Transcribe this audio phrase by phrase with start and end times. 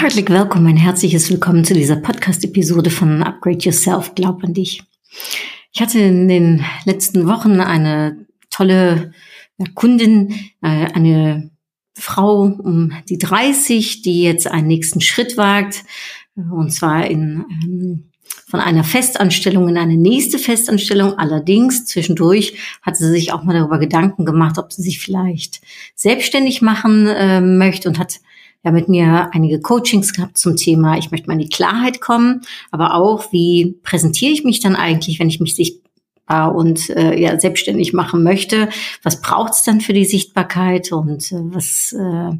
[0.00, 4.82] Ein herzlich willkommen, ein herzliches Willkommen zu dieser Podcast-Episode von Upgrade Yourself, Glaub an dich.
[5.72, 9.12] Ich hatte in den letzten Wochen eine tolle
[9.74, 10.30] Kundin,
[10.62, 11.50] äh, eine
[11.92, 15.84] Frau um die 30, die jetzt einen nächsten Schritt wagt,
[16.34, 18.04] äh, und zwar in, ähm,
[18.48, 21.18] von einer Festanstellung in eine nächste Festanstellung.
[21.18, 25.60] Allerdings zwischendurch hat sie sich auch mal darüber Gedanken gemacht, ob sie sich vielleicht
[25.94, 28.20] selbstständig machen äh, möchte und hat
[28.64, 32.42] ja mit mir einige Coachings gehabt zum Thema, ich möchte mal in die Klarheit kommen,
[32.70, 35.54] aber auch, wie präsentiere ich mich dann eigentlich, wenn ich mich
[36.30, 38.68] sichtbar und äh, ja, selbstständig machen möchte.
[39.02, 42.36] Was braucht es dann für die Sichtbarkeit und äh, was, äh,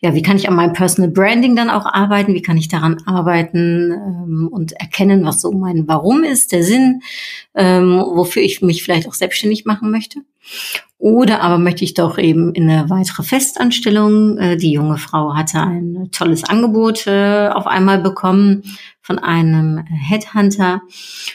[0.00, 2.34] ja, wie kann ich an meinem Personal Branding dann auch arbeiten?
[2.34, 7.00] Wie kann ich daran arbeiten ähm, und erkennen, was so mein Warum ist, der Sinn,
[7.54, 10.20] ähm, wofür ich mich vielleicht auch selbstständig machen möchte?
[11.00, 14.36] Oder aber möchte ich doch eben in eine weitere Festanstellung.
[14.38, 18.64] Äh, die junge Frau hatte ein tolles Angebot äh, auf einmal bekommen
[19.08, 20.82] von einem Headhunter.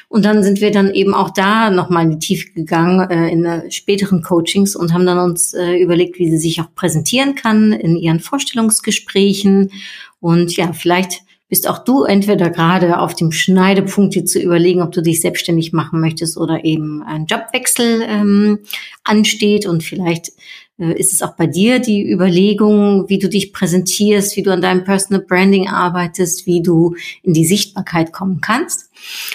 [0.10, 3.72] Und dann sind wir dann eben auch da nochmal in die Tiefe gegangen äh, in
[3.72, 8.20] späteren Coachings und haben dann uns überlegt, wie sie sich auch präsentieren kann in ihren
[8.20, 9.72] Vorstellungsgesprächen.
[10.20, 14.92] Und ja, vielleicht bist auch du entweder gerade auf dem Schneidepunkt, dir zu überlegen, ob
[14.92, 18.60] du dich selbstständig machen möchtest oder eben ein Jobwechsel ähm,
[19.04, 20.32] ansteht und vielleicht äh,
[20.92, 24.84] ist es auch bei dir die Überlegung, wie du dich präsentierst, wie du an deinem
[24.84, 28.90] Personal Branding arbeitest, wie du in die Sichtbarkeit kommen kannst.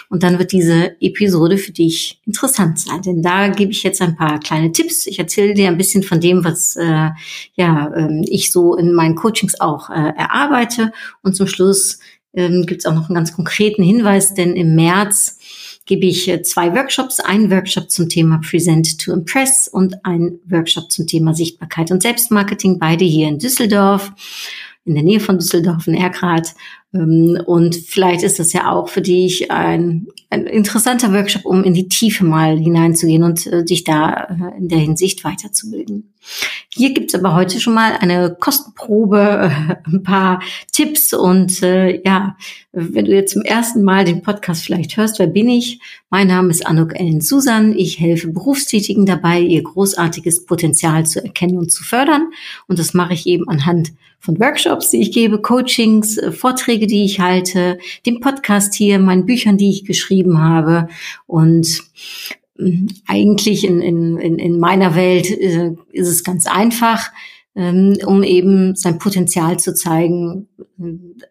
[0.08, 4.16] Und dann wird diese Episode für dich interessant sein, denn da gebe ich jetzt ein
[4.16, 5.06] paar kleine Tipps.
[5.06, 7.10] Ich erzähle dir ein bisschen von dem, was äh,
[7.54, 10.92] ja äh, ich so in meinen Coachings auch äh, erarbeite.
[11.22, 11.98] Und zum Schluss
[12.34, 15.37] ähm, gibt es auch noch einen ganz konkreten Hinweis, denn im März
[15.88, 20.92] gebe ich äh, zwei Workshops, einen Workshop zum Thema Present to Impress und einen Workshop
[20.92, 24.12] zum Thema Sichtbarkeit und Selbstmarketing, beide hier in Düsseldorf,
[24.84, 26.54] in der Nähe von Düsseldorf in Erkrath.
[26.94, 31.74] Ähm, und vielleicht ist das ja auch für dich ein, ein interessanter Workshop, um in
[31.74, 36.14] die Tiefe mal hineinzugehen und äh, dich da äh, in der Hinsicht weiterzubilden.
[36.70, 39.50] Hier gibt's aber heute schon mal eine Kostenprobe,
[39.86, 40.40] ein paar
[40.72, 42.36] Tipps und äh, ja,
[42.72, 45.80] wenn du jetzt zum ersten Mal den Podcast vielleicht hörst, wer bin ich?
[46.10, 47.74] Mein Name ist Anuk Ellen Susan.
[47.74, 52.30] Ich helfe Berufstätigen dabei, ihr großartiges Potenzial zu erkennen und zu fördern.
[52.66, 56.32] Und das mache ich eben anhand von Workshops, die ich gebe, Coachings, äh,
[56.78, 60.88] Vorträge, die ich halte, dem Podcast hier, meinen Büchern, die ich geschrieben habe.
[61.26, 61.82] Und
[62.56, 67.10] mm, eigentlich in, in, in meiner Welt äh, ist es ganz einfach,
[67.56, 70.46] ähm, um eben sein Potenzial zu zeigen.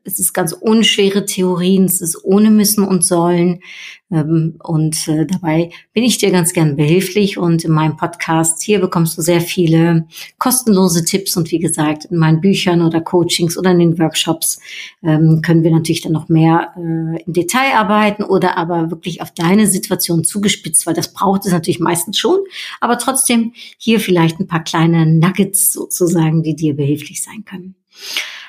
[0.03, 3.61] Es ist ganz unschwere Theorien, es ist ohne Müssen und Sollen.
[4.09, 8.79] Ähm, und äh, dabei bin ich dir ganz gern behilflich und in meinem Podcast hier
[8.79, 10.07] bekommst du sehr viele
[10.37, 14.59] kostenlose Tipps und wie gesagt, in meinen Büchern oder Coachings oder in den Workshops
[15.03, 19.31] ähm, können wir natürlich dann noch mehr äh, im Detail arbeiten oder aber wirklich auf
[19.31, 22.39] deine Situation zugespitzt, weil das braucht es natürlich meistens schon,
[22.79, 27.75] aber trotzdem hier vielleicht ein paar kleine Nuggets sozusagen, die dir behilflich sein können.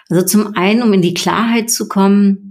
[0.08, 2.47] Also zum einen, um in die Klarheit zu kommen,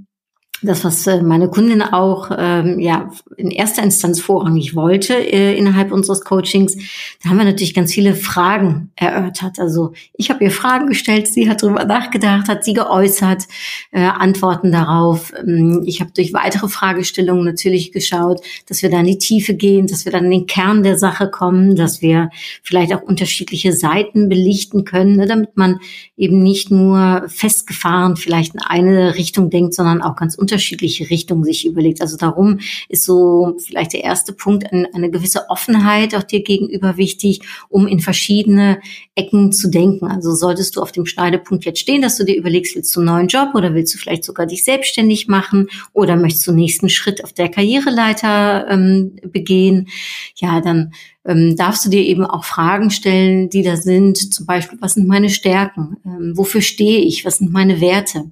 [0.63, 5.91] das, was äh, meine Kundin auch ähm, ja in erster Instanz vorrangig wollte äh, innerhalb
[5.91, 6.75] unseres Coachings,
[7.23, 9.59] da haben wir natürlich ganz viele Fragen erörtert.
[9.59, 13.43] Also ich habe ihr Fragen gestellt, sie hat darüber nachgedacht, hat sie geäußert,
[13.91, 15.31] äh, Antworten darauf.
[15.45, 19.85] Ähm, ich habe durch weitere Fragestellungen natürlich geschaut, dass wir da in die Tiefe gehen,
[19.85, 22.29] dass wir dann in den Kern der Sache kommen, dass wir
[22.63, 25.79] vielleicht auch unterschiedliche Seiten belichten können, ne, damit man
[26.15, 31.65] eben nicht nur festgefahren vielleicht in eine Richtung denkt, sondern auch ganz unterschiedliche Richtungen sich
[31.65, 32.01] überlegt.
[32.01, 36.95] Also darum ist so vielleicht der erste Punkt eine, eine gewisse Offenheit auch dir gegenüber
[36.95, 38.79] wichtig, um in verschiedene
[39.13, 40.05] Ecken zu denken.
[40.07, 43.07] Also solltest du auf dem Schneidepunkt jetzt stehen, dass du dir überlegst, willst du einen
[43.07, 47.23] neuen Job oder willst du vielleicht sogar dich selbstständig machen oder möchtest du nächsten Schritt
[47.25, 49.89] auf der Karriereleiter ähm, begehen?
[50.37, 50.93] Ja, dann
[51.27, 54.33] ähm, darfst du dir eben auch Fragen stellen, die da sind.
[54.33, 55.97] Zum Beispiel, was sind meine Stärken?
[56.05, 57.25] Ähm, wofür stehe ich?
[57.25, 58.31] Was sind meine Werte?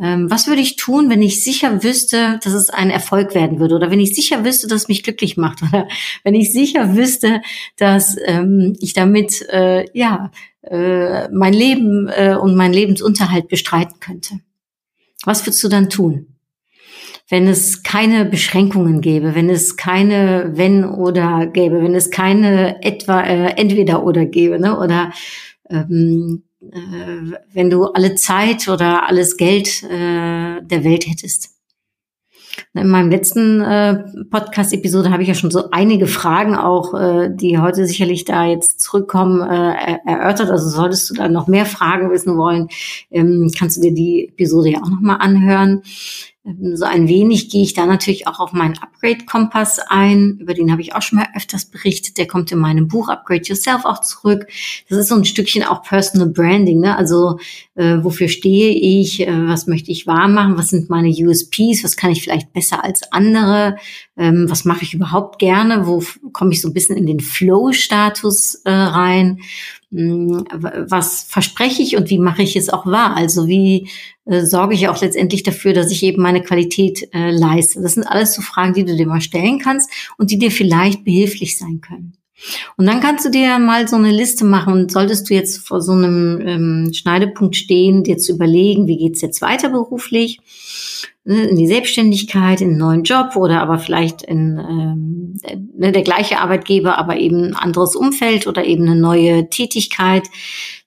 [0.00, 3.74] Ähm, was würde ich tun, wenn ich sicher wüsste, dass es ein Erfolg werden würde?
[3.74, 5.62] Oder wenn ich sicher wüsste, dass es mich glücklich macht?
[5.68, 5.88] Oder
[6.22, 7.42] wenn ich sicher wüsste,
[7.76, 10.30] dass ähm, ich damit, äh, ja,
[10.62, 14.40] äh, mein Leben äh, und meinen Lebensunterhalt bestreiten könnte?
[15.24, 16.26] Was würdest du dann tun?
[17.30, 23.22] Wenn es keine Beschränkungen gäbe, wenn es keine wenn oder gäbe, wenn es keine etwa
[23.22, 24.78] äh, entweder oder gäbe, ne?
[24.78, 25.12] Oder
[25.70, 31.50] ähm, äh, wenn du alle Zeit oder alles Geld äh, der Welt hättest.
[32.74, 37.58] In meinem letzten äh, Podcast-Episode habe ich ja schon so einige Fragen auch, äh, die
[37.58, 40.50] heute sicherlich da jetzt zurückkommen, äh, erörtert.
[40.50, 42.68] Also solltest du da noch mehr Fragen wissen wollen,
[43.10, 45.82] ähm, kannst du dir die Episode ja auch nochmal anhören.
[46.42, 50.38] So ein wenig gehe ich da natürlich auch auf meinen Upgrade-Kompass ein.
[50.40, 52.16] Über den habe ich auch schon mal öfters berichtet.
[52.16, 54.46] Der kommt in meinem Buch Upgrade Yourself auch zurück.
[54.88, 56.80] Das ist so ein Stückchen auch Personal Branding.
[56.80, 56.96] Ne?
[56.96, 57.38] Also
[57.74, 59.20] äh, wofür stehe ich?
[59.20, 60.56] Äh, was möchte ich wahr machen?
[60.56, 61.84] Was sind meine USPs?
[61.84, 63.76] Was kann ich vielleicht besser als andere?
[64.20, 65.86] Ähm, was mache ich überhaupt gerne?
[65.86, 69.40] Wo komme ich so ein bisschen in den Flow-Status äh, rein?
[69.90, 73.16] Hm, was verspreche ich und wie mache ich es auch wahr?
[73.16, 73.88] Also wie
[74.26, 77.80] äh, sorge ich auch letztendlich dafür, dass ich eben meine Qualität äh, leiste?
[77.80, 81.02] Das sind alles so Fragen, die du dir mal stellen kannst und die dir vielleicht
[81.02, 82.19] behilflich sein können.
[82.76, 84.72] Und dann kannst du dir mal so eine Liste machen.
[84.72, 89.20] Und solltest du jetzt vor so einem ähm, Schneidepunkt stehen, dir zu überlegen, wie geht's
[89.20, 90.40] jetzt weiter beruflich,
[91.24, 96.02] ne, in die Selbstständigkeit, in einen neuen Job oder aber vielleicht in ähm, ne, der
[96.02, 100.28] gleiche Arbeitgeber, aber eben ein anderes Umfeld oder eben eine neue Tätigkeit.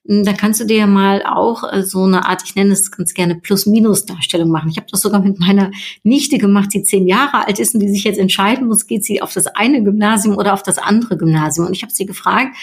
[0.06, 3.12] Hm, da kannst du dir mal auch äh, so eine Art, ich nenne es ganz
[3.12, 4.70] gerne Plus-Minus-Darstellung machen.
[4.70, 5.72] Ich habe das sogar mit meiner
[6.04, 9.20] Nichte gemacht, die zehn Jahre alt ist und die sich jetzt entscheiden muss, geht sie
[9.20, 11.66] auf das eine Gymnasium oder auf das andere Gymnasium.
[11.66, 12.56] Und ich habe sie gefragt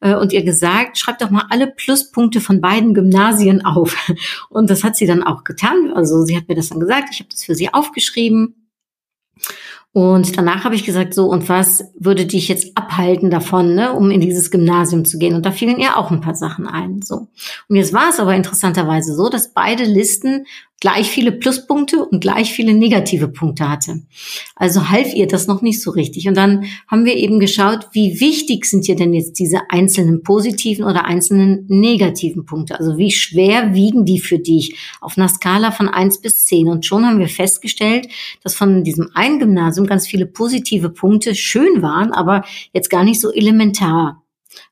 [0.00, 3.96] äh, und ihr gesagt, schreib doch mal alle Pluspunkte von beiden Gymnasien auf.
[4.50, 5.92] Und das hat sie dann auch getan.
[5.94, 8.66] Also sie hat mir das dann gesagt, ich habe das für sie aufgeschrieben.
[9.96, 14.10] Und danach habe ich gesagt, so, und was würde dich jetzt abhalten davon, ne, um
[14.10, 15.34] in dieses Gymnasium zu gehen?
[15.34, 17.00] Und da fielen ihr auch ein paar Sachen ein.
[17.00, 17.28] So.
[17.68, 20.44] Und jetzt war es aber interessanterweise so, dass beide Listen
[20.80, 24.02] gleich viele Pluspunkte und gleich viele negative Punkte hatte.
[24.54, 26.28] Also half ihr das noch nicht so richtig.
[26.28, 30.84] Und dann haben wir eben geschaut, wie wichtig sind dir denn jetzt diese einzelnen positiven
[30.84, 32.78] oder einzelnen negativen Punkte?
[32.78, 36.68] Also wie schwer wiegen die für dich auf einer Skala von eins bis zehn?
[36.68, 38.08] Und schon haben wir festgestellt,
[38.42, 42.44] dass von diesem einen Gymnasium ganz viele positive Punkte schön waren, aber
[42.74, 44.25] jetzt gar nicht so elementar.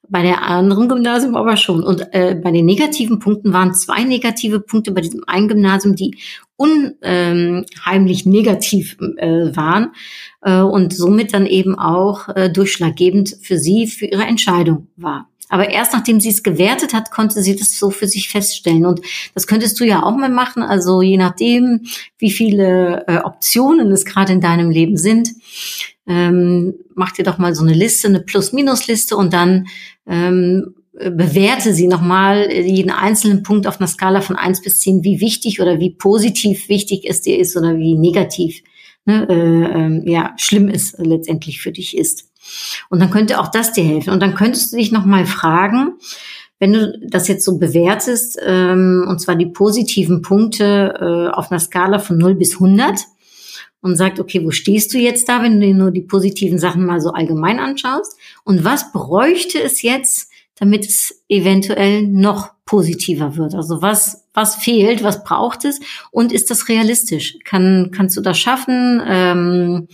[0.09, 1.83] Bei der anderen Gymnasium aber schon.
[1.83, 6.19] Und äh, bei den negativen Punkten waren zwei negative Punkte bei diesem einen Gymnasium, die
[6.57, 9.93] unheimlich ähm, negativ äh, waren
[10.43, 15.29] äh, und somit dann eben auch äh, durchschlaggebend für sie, für ihre Entscheidung war.
[15.49, 18.87] Aber erst nachdem sie es gewertet hat, konnte sie das so für sich feststellen.
[18.87, 19.01] Und
[19.35, 20.63] das könntest du ja auch mal machen.
[20.63, 21.83] Also je nachdem,
[22.19, 25.31] wie viele äh, Optionen es gerade in deinem Leben sind,
[26.07, 29.67] ähm, mach dir doch mal so eine Liste, eine Plus-Minus-Liste und dann
[30.07, 35.21] ähm, bewerte sie nochmal jeden einzelnen Punkt auf einer Skala von eins bis zehn, wie
[35.21, 38.63] wichtig oder wie positiv wichtig es dir ist oder wie negativ
[39.05, 42.31] ne, äh, äh, ja, schlimm es letztendlich für dich ist.
[42.91, 44.11] Und dann könnte auch das dir helfen.
[44.11, 45.95] Und dann könntest du dich nochmal fragen,
[46.61, 51.61] wenn du das jetzt so bewertest, ähm, und zwar die positiven Punkte äh, auf einer
[51.61, 53.01] Skala von 0 bis 100,
[53.81, 56.87] und sagt, okay, wo stehst du jetzt da, wenn du dir nur die positiven Sachen
[56.87, 58.17] mal so allgemein anschaust?
[58.45, 63.55] Und was bräuchte es jetzt, damit es eventuell noch positiver wird?
[63.55, 65.81] Also was was fehlt, was braucht es
[66.11, 67.39] und ist das realistisch?
[67.45, 69.01] Kann, kannst du das schaffen?
[69.07, 69.87] Ähm,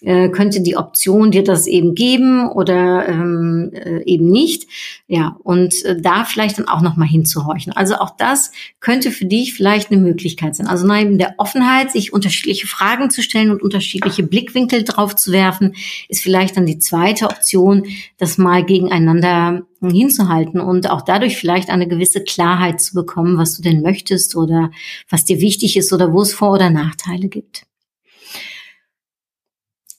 [0.00, 4.66] äh, könnte die Option dir das eben geben oder ähm, äh, eben nicht?
[5.06, 7.74] Ja, und äh, da vielleicht dann auch nochmal hinzuhorchen.
[7.74, 10.66] Also auch das könnte für dich vielleicht eine Möglichkeit sein.
[10.66, 15.74] Also neben der Offenheit, sich unterschiedliche Fragen zu stellen und unterschiedliche Blickwinkel drauf zu werfen,
[16.08, 17.84] ist vielleicht dann die zweite Option,
[18.16, 23.82] das mal gegeneinander hinzuhalten auch dadurch vielleicht eine gewisse Klarheit zu bekommen, was du denn
[23.82, 24.70] möchtest oder
[25.08, 27.64] was dir wichtig ist oder wo es Vor- oder Nachteile gibt.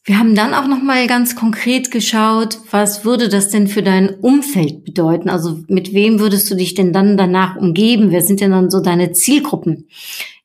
[0.05, 4.09] Wir haben dann auch noch mal ganz konkret geschaut, was würde das denn für dein
[4.09, 5.29] Umfeld bedeuten?
[5.29, 8.11] Also mit wem würdest du dich denn dann danach umgeben?
[8.11, 9.87] Wer sind denn dann so deine Zielgruppen?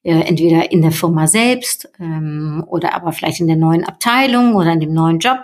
[0.04, 4.72] Äh, entweder in der Firma selbst ähm, oder aber vielleicht in der neuen Abteilung oder
[4.72, 5.40] in dem neuen Job.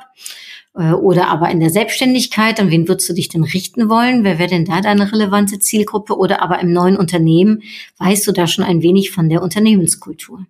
[0.75, 4.25] Äh, oder aber in der Selbstständigkeit, an wen würdest du dich denn richten wollen?
[4.25, 6.17] Wer wäre denn da deine relevante Zielgruppe?
[6.17, 7.63] Oder aber im neuen Unternehmen,
[7.99, 10.47] weißt du da schon ein wenig von der Unternehmenskultur?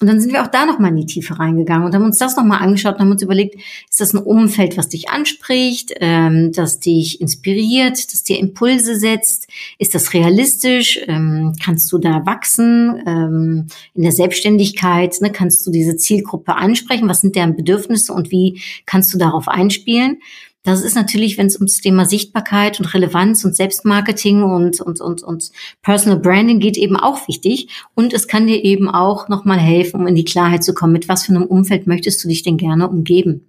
[0.00, 2.36] Und dann sind wir auch da nochmal in die Tiefe reingegangen und haben uns das
[2.36, 3.56] nochmal angeschaut und haben uns überlegt,
[3.90, 9.48] ist das ein Umfeld, was dich anspricht, ähm, das dich inspiriert, das dir Impulse setzt?
[9.78, 11.00] Ist das realistisch?
[11.06, 13.02] Ähm, kannst du da wachsen?
[13.06, 17.08] Ähm, in der Selbstständigkeit ne, kannst du diese Zielgruppe ansprechen?
[17.08, 20.18] Was sind deren Bedürfnisse und wie kannst du darauf einspielen?
[20.68, 25.22] Das ist natürlich, wenn es ums Thema Sichtbarkeit und Relevanz und Selbstmarketing und, und, und,
[25.22, 27.68] und Personal Branding geht, eben auch wichtig.
[27.94, 31.08] Und es kann dir eben auch nochmal helfen, um in die Klarheit zu kommen, mit
[31.08, 33.48] was für einem Umfeld möchtest du dich denn gerne umgeben.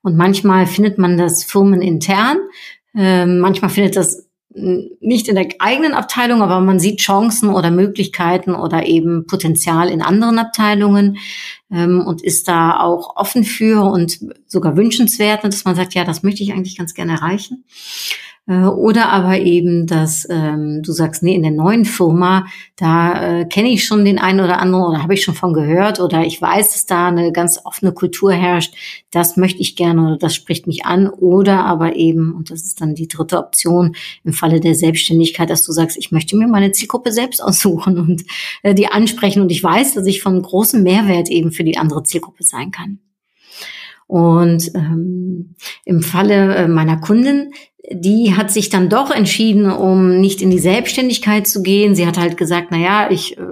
[0.00, 2.38] Und manchmal findet man das firmenintern,
[2.94, 4.27] äh, manchmal findet das
[5.00, 10.02] nicht in der eigenen Abteilung, aber man sieht Chancen oder Möglichkeiten oder eben Potenzial in
[10.02, 11.18] anderen Abteilungen
[11.70, 16.22] ähm, und ist da auch offen für und sogar wünschenswert, dass man sagt, ja, das
[16.22, 17.64] möchte ich eigentlich ganz gerne erreichen.
[18.48, 23.44] Äh, oder aber eben, dass ähm, du sagst, nee, in der neuen Firma, da äh,
[23.44, 26.40] kenne ich schon den einen oder anderen oder habe ich schon von gehört oder ich
[26.40, 28.74] weiß, dass da eine ganz offene Kultur herrscht.
[29.10, 31.08] Das möchte ich gerne oder das spricht mich an.
[31.08, 35.64] Oder aber eben, und das ist dann die dritte Option im Falle der Selbstständigkeit, dass
[35.64, 38.24] du sagst, ich möchte mir meine Zielgruppe selbst aussuchen und
[38.62, 39.42] äh, die ansprechen.
[39.42, 42.98] Und ich weiß, dass ich von großem Mehrwert eben für die andere Zielgruppe sein kann.
[44.08, 47.52] Und ähm, im Falle äh, meiner Kundin
[47.90, 51.94] die hat sich dann doch entschieden, um nicht in die Selbstständigkeit zu gehen.
[51.94, 53.42] Sie hat halt gesagt, na ja, ich äh,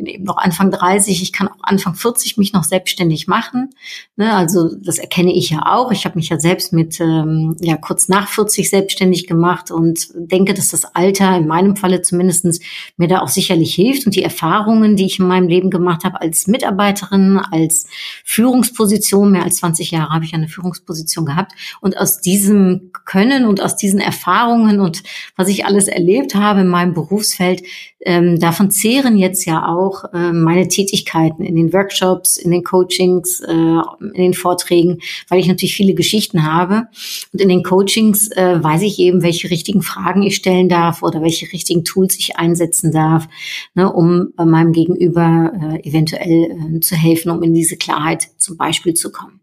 [0.00, 3.70] bin eben noch Anfang 30, ich kann auch Anfang 40 mich noch selbstständig machen.
[4.16, 5.92] Ne, also das erkenne ich ja auch.
[5.92, 10.54] Ich habe mich ja selbst mit ähm, ja kurz nach 40 selbstständig gemacht und denke,
[10.54, 12.60] dass das Alter in meinem Falle zumindestens
[12.96, 16.20] mir da auch sicherlich hilft und die Erfahrungen, die ich in meinem Leben gemacht habe
[16.20, 17.86] als Mitarbeiterin, als
[18.24, 23.60] Führungsposition, mehr als 20 Jahre habe ich eine Führungsposition gehabt und aus diesem Können und
[23.60, 25.02] aus diesen Erfahrungen und
[25.36, 27.62] was ich alles erlebt habe in meinem Berufsfeld,
[28.02, 33.40] ähm, davon zehren jetzt ja auch äh, meine Tätigkeiten in den Workshops, in den Coachings,
[33.40, 36.86] äh, in den Vorträgen, weil ich natürlich viele Geschichten habe.
[37.32, 41.20] Und in den Coachings äh, weiß ich eben, welche richtigen Fragen ich stellen darf oder
[41.20, 43.28] welche richtigen Tools ich einsetzen darf,
[43.74, 48.56] ne, um äh, meinem Gegenüber äh, eventuell äh, zu helfen, um in diese Klarheit zum
[48.56, 49.40] Beispiel zu kommen.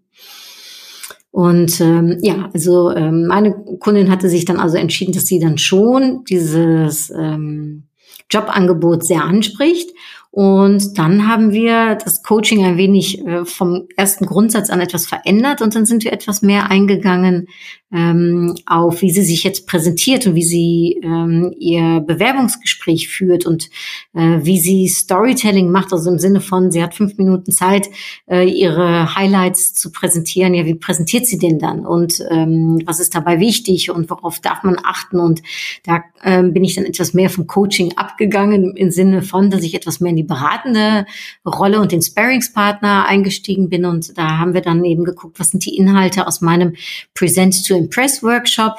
[1.29, 5.59] Und ähm, ja, also ähm, meine Kundin hatte sich dann also entschieden, dass sie dann
[5.59, 7.86] schon dieses ähm,
[8.29, 9.91] Jobangebot sehr anspricht.
[10.37, 15.63] Und dann haben wir das Coaching ein wenig äh, vom ersten Grundsatz an etwas verändert
[15.63, 17.47] und dann sind wir etwas mehr eingegangen
[17.91, 23.69] ähm, auf, wie sie sich jetzt präsentiert und wie sie ähm, ihr Bewerbungsgespräch führt und
[24.13, 27.89] äh, wie sie Storytelling macht, also im Sinne von, sie hat fünf Minuten Zeit,
[28.29, 30.53] äh, ihre Highlights zu präsentieren.
[30.53, 34.63] Ja, wie präsentiert sie denn dann und ähm, was ist dabei wichtig und worauf darf
[34.63, 35.19] man achten?
[35.19, 35.41] Und
[35.83, 39.73] da ähm, bin ich dann etwas mehr vom Coaching abgegangen im Sinne von, dass ich
[39.73, 41.05] etwas mehr in die beratende
[41.45, 45.65] Rolle und den Sparringspartner eingestiegen bin und da haben wir dann eben geguckt, was sind
[45.65, 46.75] die Inhalte aus meinem
[47.13, 48.75] Present to Impress Workshop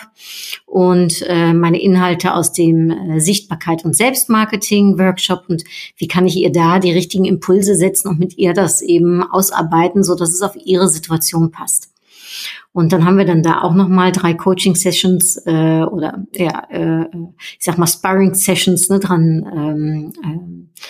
[0.67, 5.64] und äh, meine Inhalte aus dem äh, Sichtbarkeit und Selbstmarketing Workshop und
[5.97, 10.05] wie kann ich ihr da die richtigen Impulse setzen und mit ihr das eben ausarbeiten,
[10.05, 11.90] so dass es auf ihre Situation passt.
[12.73, 17.07] Und dann haben wir dann da auch noch mal drei Coaching-Sessions äh, oder ja, äh,
[17.59, 20.83] ich sag mal Sparring-Sessions ne, dran ähm, äh,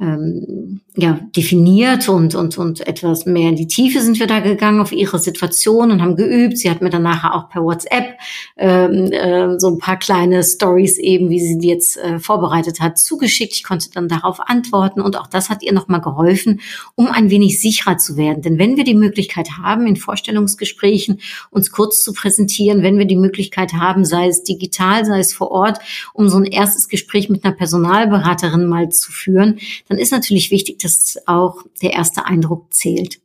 [0.00, 4.80] ähm, ja, definiert und, und, und etwas mehr in die Tiefe sind wir da gegangen
[4.80, 6.58] auf ihre Situation und haben geübt.
[6.58, 8.16] Sie hat mir dann nachher auch per WhatsApp
[8.56, 12.98] ähm, äh, so ein paar kleine Stories eben, wie sie die jetzt äh, vorbereitet hat,
[12.98, 13.54] zugeschickt.
[13.54, 16.60] Ich konnte dann darauf antworten und auch das hat ihr nochmal geholfen,
[16.94, 18.42] um ein wenig sicherer zu werden.
[18.42, 23.16] Denn wenn wir die Möglichkeit haben, in Vorstellungsgesprächen uns kurz zu präsentieren, wenn wir die
[23.16, 25.78] Möglichkeit haben, sei es digital, sei es vor Ort,
[26.12, 30.78] um so ein erstes Gespräch mit einer Personalberaterin mal zu führen, dann ist natürlich wichtig,
[30.78, 33.20] dass auch der erste Eindruck zählt.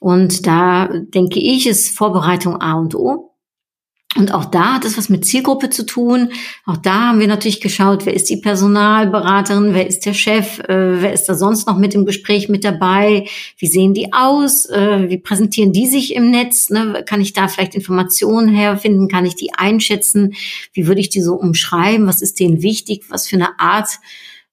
[0.00, 3.32] Und da denke ich, ist Vorbereitung A und O.
[4.16, 6.32] Und auch da hat es was mit Zielgruppe zu tun.
[6.64, 11.02] Auch da haben wir natürlich geschaut, wer ist die Personalberaterin, wer ist der Chef, äh,
[11.02, 13.26] wer ist da sonst noch mit im Gespräch mit dabei,
[13.58, 17.04] wie sehen die aus, äh, wie präsentieren die sich im Netz, ne?
[17.06, 20.34] kann ich da vielleicht Informationen herfinden, kann ich die einschätzen,
[20.72, 23.98] wie würde ich die so umschreiben, was ist denen wichtig, was für eine Art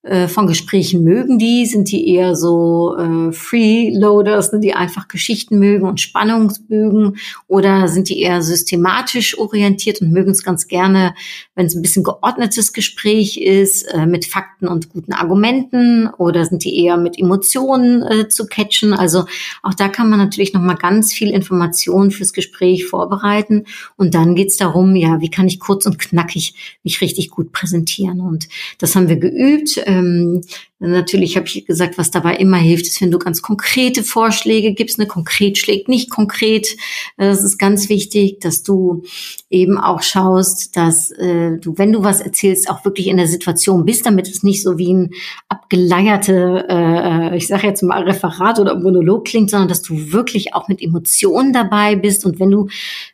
[0.04, 1.66] äh, von Gesprächen mögen die?
[1.66, 7.16] Sind die eher so äh, Freeloaders, ne, die einfach Geschichten mögen und Spannungsbögen?
[7.48, 11.16] Oder sind die eher systematisch orientiert und mögen es ganz gerne,
[11.56, 16.10] wenn es ein bisschen geordnetes Gespräch ist, äh, mit Fakten und guten Argumenten?
[16.18, 18.92] Oder sind die eher mit Emotionen äh, zu catchen?
[18.92, 19.24] Also
[19.62, 23.64] auch da kann man natürlich nochmal ganz viel Information fürs Gespräch vorbereiten.
[23.96, 28.20] Und dann geht's darum, ja, wie kann ich kurz und knackig mich richtig gut präsentieren?
[28.20, 30.42] Und das haben wir geübt ähm,
[30.88, 35.00] Natürlich habe ich gesagt, was dabei immer hilft, ist, wenn du ganz konkrete Vorschläge gibst.
[35.00, 36.76] Ne, konkret schlägt nicht konkret.
[37.16, 39.04] Das ist ganz wichtig, dass du
[39.50, 43.86] eben auch schaust, dass äh, du, wenn du was erzählst, auch wirklich in der Situation
[43.86, 45.12] bist, damit es nicht so wie ein
[45.48, 50.68] abgeleierte, äh, ich sage jetzt mal Referat oder Monolog klingt, sondern dass du wirklich auch
[50.68, 52.26] mit Emotionen dabei bist.
[52.26, 52.68] Und wenn du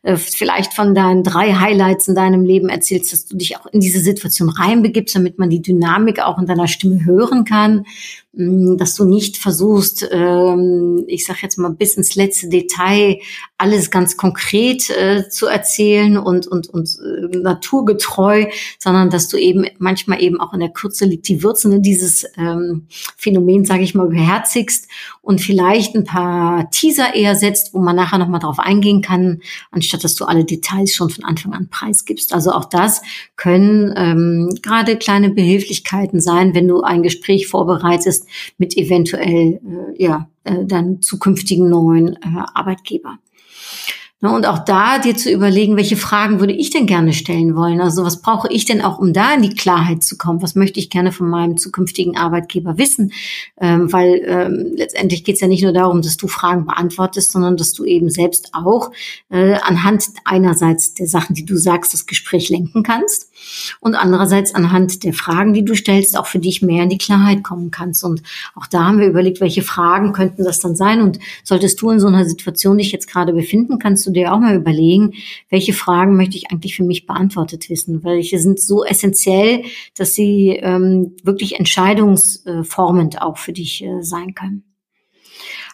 [0.03, 3.79] äh, vielleicht von deinen drei Highlights in deinem Leben erzählst, dass du dich auch in
[3.79, 7.85] diese Situation reinbegibst, damit man die Dynamik auch in deiner Stimme hören kann
[8.31, 13.17] dass du nicht versuchst, ähm, ich sage jetzt mal bis ins letzte Detail
[13.57, 18.45] alles ganz konkret äh, zu erzählen und, und, und äh, naturgetreu,
[18.77, 22.23] sondern dass du eben manchmal eben auch in der Kürze liegt die Würze ne, dieses
[22.37, 22.85] ähm,
[23.17, 24.87] Phänomen, sage ich mal, beherzigst
[25.21, 30.03] und vielleicht ein paar Teaser eher setzt, wo man nachher nochmal drauf eingehen kann, anstatt
[30.03, 32.31] dass du alle Details schon von Anfang an preisgibst.
[32.33, 33.01] Also auch das
[33.35, 38.18] können ähm, gerade kleine Behilflichkeiten sein, wenn du ein Gespräch vorbereitest
[38.57, 39.59] mit eventuell
[39.97, 43.19] äh, ja, äh, deinem zukünftigen neuen äh, Arbeitgeber.
[44.21, 47.79] Ne, und auch da dir zu überlegen, welche Fragen würde ich denn gerne stellen wollen?
[47.79, 50.41] Also was brauche ich denn auch, um da in die Klarheit zu kommen?
[50.41, 53.13] Was möchte ich gerne von meinem zukünftigen Arbeitgeber wissen?
[53.61, 57.55] Ähm, weil ähm, letztendlich geht es ja nicht nur darum, dass du Fragen beantwortest, sondern
[57.55, 58.91] dass du eben selbst auch
[59.29, 63.29] äh, anhand einerseits der Sachen, die du sagst, das Gespräch lenken kannst
[63.79, 67.43] und andererseits anhand der Fragen, die du stellst, auch für dich mehr in die Klarheit
[67.43, 68.03] kommen kannst.
[68.03, 68.21] Und
[68.55, 71.01] auch da haben wir überlegt, welche Fragen könnten das dann sein?
[71.01, 74.39] Und solltest du in so einer Situation dich jetzt gerade befinden, kannst du dir auch
[74.39, 75.13] mal überlegen,
[75.49, 78.03] welche Fragen möchte ich eigentlich für mich beantwortet wissen?
[78.03, 79.63] Welche sind so essentiell,
[79.95, 84.63] dass sie ähm, wirklich entscheidungsformend auch für dich äh, sein können.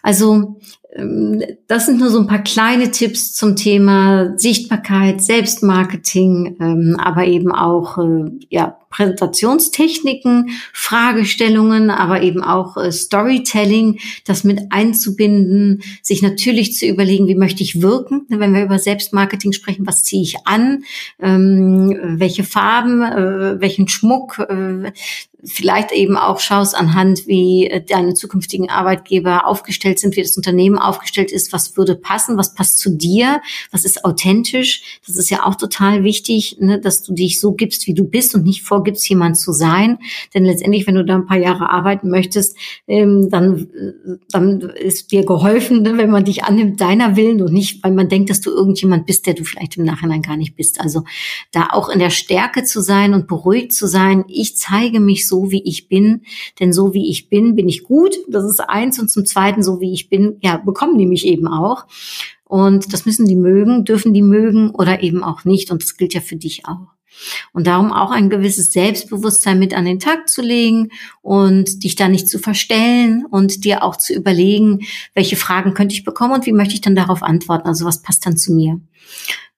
[0.06, 0.60] Also
[0.94, 7.26] ähm, das sind nur so ein paar kleine Tipps zum Thema Sichtbarkeit, Selbstmarketing, ähm, aber
[7.26, 16.22] eben auch äh, ja, Präsentationstechniken, Fragestellungen, aber eben auch äh, Storytelling, das mit einzubinden, sich
[16.22, 20.36] natürlich zu überlegen, wie möchte ich wirken, wenn wir über Selbstmarketing sprechen, was ziehe ich
[20.46, 20.84] an,
[21.20, 24.38] ähm, welche Farben, äh, welchen Schmuck,
[25.46, 31.30] vielleicht eben auch schaust anhand, wie deine zukünftigen Arbeitgeber aufgestellt sind, wie das Unternehmen aufgestellt
[31.30, 35.00] ist, was würde passen, was passt zu dir, was ist authentisch.
[35.06, 38.34] Das ist ja auch total wichtig, ne, dass du dich so gibst, wie du bist
[38.34, 39.98] und nicht vorgibst, jemand zu sein.
[40.34, 43.68] Denn letztendlich, wenn du da ein paar Jahre arbeiten möchtest, ähm, dann,
[44.30, 48.08] dann ist dir geholfen, ne, wenn man dich annimmt, deiner Willen und nicht, weil man
[48.08, 50.80] denkt, dass du irgendjemand bist, der du vielleicht im Nachhinein gar nicht bist.
[50.80, 51.04] Also
[51.52, 54.24] da auch in der Stärke zu sein und beruhigt zu sein.
[54.28, 56.22] Ich zeige mich so, wie ich bin,
[56.60, 58.14] denn so wie ich bin, bin ich gut.
[58.28, 58.98] Das ist eins.
[58.98, 61.84] Und zum Zweiten, so wie ich bin, ja, bekommen die mich eben auch.
[62.44, 65.70] Und das müssen die mögen, dürfen die mögen oder eben auch nicht.
[65.70, 66.96] Und das gilt ja für dich auch.
[67.52, 70.90] Und darum auch ein gewisses Selbstbewusstsein mit an den Tag zu legen
[71.22, 74.80] und dich da nicht zu verstellen und dir auch zu überlegen,
[75.14, 77.68] welche Fragen könnte ich bekommen und wie möchte ich dann darauf antworten.
[77.68, 78.80] Also was passt dann zu mir.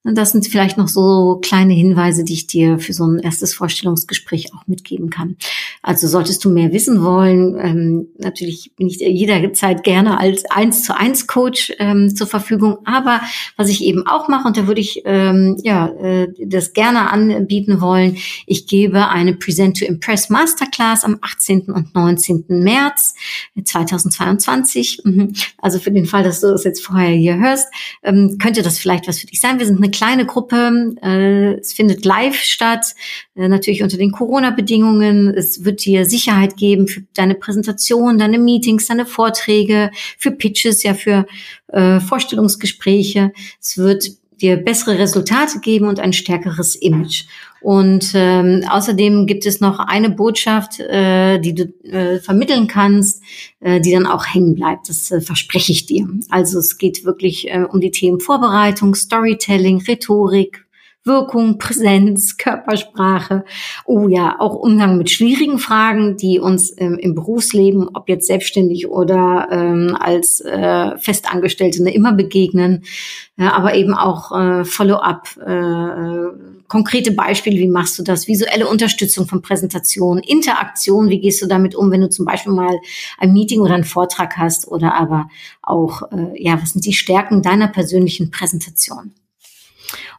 [0.05, 3.53] Und das sind vielleicht noch so kleine Hinweise, die ich dir für so ein erstes
[3.53, 5.35] Vorstellungsgespräch auch mitgeben kann.
[5.81, 10.97] Also solltest du mehr wissen wollen, ähm, natürlich bin ich jederzeit gerne als eins zu
[10.97, 12.77] eins Coach ähm, zur Verfügung.
[12.85, 13.19] Aber
[13.57, 17.81] was ich eben auch mache, und da würde ich ähm, ja äh, das gerne anbieten
[17.81, 21.63] wollen, ich gebe eine Present to Impress Masterclass am 18.
[21.63, 22.45] und 19.
[22.47, 23.15] März
[23.61, 25.01] 2022.
[25.03, 25.33] Mhm.
[25.57, 27.67] Also für den Fall, dass du das jetzt vorher hier hörst,
[28.01, 29.59] ähm, könnte das vielleicht was für dich sein.
[29.59, 30.95] Wir sind eine eine kleine Gruppe.
[31.01, 32.95] Äh, es findet live statt,
[33.35, 35.33] äh, natürlich unter den Corona-Bedingungen.
[35.33, 40.93] Es wird dir Sicherheit geben für deine Präsentation, deine Meetings, deine Vorträge, für Pitches, ja
[40.93, 41.25] für
[41.67, 43.31] äh, Vorstellungsgespräche.
[43.59, 47.25] Es wird dir bessere Resultate geben und ein stärkeres Image.
[47.61, 53.21] Und ähm, außerdem gibt es noch eine Botschaft, äh, die du äh, vermitteln kannst,
[53.59, 54.87] äh, die dann auch hängen bleibt.
[54.87, 56.07] Das äh, verspreche ich dir.
[56.29, 60.65] Also es geht wirklich äh, um die Themen Vorbereitung, Storytelling, Rhetorik,
[61.09, 63.43] Wirkung, Präsenz, Körpersprache.
[63.85, 68.87] Oh ja, auch Umgang mit schwierigen Fragen, die uns ähm, im Berufsleben, ob jetzt selbstständig
[68.87, 72.83] oder ähm, als äh, Festangestellte, ne, immer begegnen.
[73.37, 79.27] Ja, aber eben auch äh, Follow-up, äh, konkrete Beispiele, wie machst du das, visuelle Unterstützung
[79.27, 82.79] von Präsentationen, Interaktion, wie gehst du damit um, wenn du zum Beispiel mal
[83.17, 85.29] ein Meeting oder einen Vortrag hast oder aber
[85.61, 89.13] auch, äh, ja, was sind die Stärken deiner persönlichen Präsentation?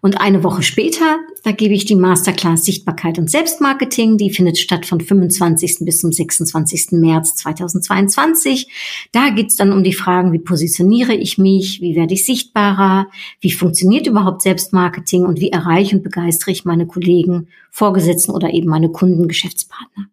[0.03, 4.17] Und eine Woche später, da gebe ich die Masterclass Sichtbarkeit und Selbstmarketing.
[4.17, 5.79] Die findet statt von 25.
[5.81, 6.93] bis zum 26.
[6.93, 9.09] März 2022.
[9.13, 13.09] Da geht's dann um die Fragen, wie positioniere ich mich, wie werde ich sichtbarer,
[13.41, 18.71] wie funktioniert überhaupt Selbstmarketing und wie erreiche und begeistere ich meine Kollegen, Vorgesetzten oder eben
[18.71, 20.07] meine Kunden, Geschäftspartner.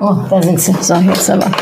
[0.00, 0.74] Oh, da sind sie.
[0.82, 1.52] So, jetzt aber.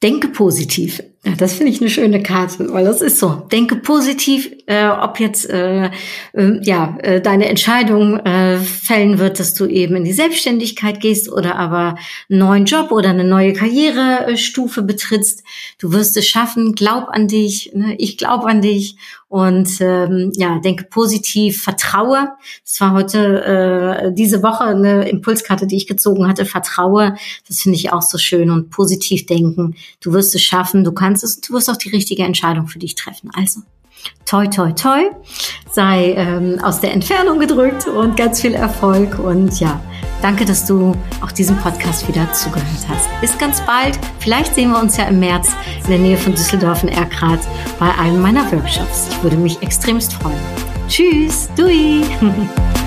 [0.00, 1.02] Denke positiv.
[1.24, 3.46] Ja, das finde ich eine schöne Karte, weil das ist so.
[3.52, 5.86] Denke positiv, äh, ob jetzt äh,
[6.32, 11.30] äh, ja äh, deine Entscheidung äh, fällen wird, dass du eben in die Selbstständigkeit gehst
[11.30, 11.94] oder aber
[12.28, 15.44] einen neuen Job oder eine neue Karrierestufe betrittst.
[15.78, 16.74] Du wirst es schaffen.
[16.74, 17.70] Glaub an dich.
[17.72, 17.94] Ne?
[17.98, 18.96] Ich glaube an dich
[19.32, 22.32] und ähm, ja, denke positiv, vertraue.
[22.66, 26.44] Das war heute äh, diese Woche eine Impulskarte, die ich gezogen hatte.
[26.44, 27.16] Vertraue,
[27.48, 29.74] das finde ich auch so schön und positiv denken.
[30.02, 32.94] Du wirst es schaffen, du kannst es, du wirst auch die richtige Entscheidung für dich
[32.94, 33.30] treffen.
[33.34, 33.60] Also
[34.24, 35.10] toi, toi, toi,
[35.70, 39.18] sei ähm, aus der Entfernung gedrückt und ganz viel Erfolg.
[39.18, 39.80] Und ja,
[40.20, 43.08] danke, dass du auch diesem Podcast wieder zugehört hast.
[43.20, 43.98] Bis ganz bald.
[44.20, 45.48] Vielleicht sehen wir uns ja im März
[45.84, 47.46] in der Nähe von Düsseldorf in Erkrath
[47.78, 49.08] bei einem meiner Workshops.
[49.10, 50.40] Ich würde mich extremst freuen.
[50.88, 52.02] Tschüss, dui!